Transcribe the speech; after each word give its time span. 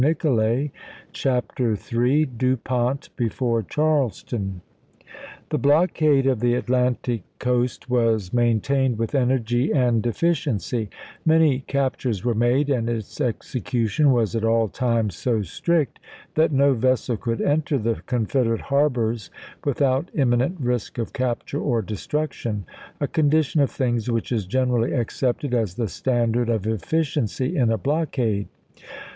Autograph 0.03 0.71
CHAPTER 1.13 1.73
III 1.77 2.25
DU 2.25 2.57
PONT 2.57 3.09
BEFORE 3.17 3.61
CHARLESTON 3.61 4.61
chap, 4.99 5.03
iil 5.03 5.05
f 5.05 5.51
1 5.51 5.59
1HE 5.61 5.61
blockade 5.61 6.25
of 6.25 6.39
the 6.39 6.55
Atlantic 6.55 7.21
coast 7.37 7.87
was 7.87 8.33
main 8.33 8.59
JL 8.61 8.87
tained 8.87 8.97
with 8.97 9.13
energy 9.13 9.71
and 9.71 10.03
efficiency; 10.07 10.89
many 11.23 11.59
cap 11.67 11.97
tures 11.97 12.23
were 12.25 12.33
made, 12.33 12.71
and 12.71 12.89
its 12.89 13.21
execution 13.21 14.11
was 14.11 14.35
at 14.35 14.43
all 14.43 14.67
times 14.69 15.15
so 15.15 15.43
strict 15.43 15.99
that 16.33 16.51
no 16.51 16.73
vessel 16.73 17.15
could 17.15 17.39
enter 17.39 17.77
the 17.77 18.01
Confederate 18.07 18.61
harbors 18.61 19.29
without 19.63 20.09
imminent 20.15 20.59
risk 20.59 20.97
of 20.97 21.13
capture 21.13 21.61
or 21.61 21.83
de 21.83 21.95
struction— 21.95 22.65
a 22.99 23.07
condition 23.07 23.61
of 23.61 23.69
things 23.69 24.09
which 24.09 24.31
is 24.31 24.47
generally 24.47 24.93
accepted 24.93 25.53
as 25.53 25.75
the 25.75 25.87
standard 25.87 26.49
of 26.49 26.65
efficiency 26.65 27.55
in 27.55 27.71
a 27.71 27.77
blockade. 27.77 28.47